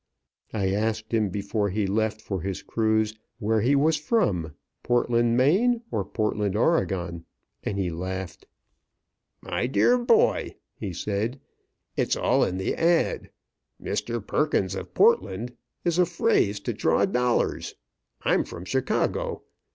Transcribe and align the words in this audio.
I 0.51 0.71
asked 0.71 1.11
him 1.13 1.29
before 1.29 1.69
he 1.69 1.85
left 1.85 2.21
for 2.23 2.41
his 2.41 2.63
cruise 2.63 3.13
when 3.37 3.61
he 3.61 3.75
was 3.75 3.97
from, 3.97 4.55
Portland, 4.81 5.37
Me., 5.37 5.79
or 5.91 6.03
Portland, 6.03 6.55
Oreg., 6.55 6.91
and 6.91 7.77
he 7.77 7.91
laughed. 7.91 8.47
"My 9.43 9.67
dear 9.67 9.99
boy," 9.99 10.55
he 10.73 10.91
said, 10.91 11.39
"it's 11.95 12.15
all 12.15 12.43
in 12.43 12.57
the 12.57 12.73
ad. 12.73 13.29
'Mr. 13.79 14.25
Perkins 14.25 14.73
of 14.73 14.91
Portland' 14.95 15.55
is 15.85 15.99
a 15.99 16.07
phrase 16.07 16.59
to 16.61 16.73
draw 16.73 17.05
dollars. 17.05 17.75
I'm 18.23 18.43
from 18.43 18.65
Chicago. 18.65 19.43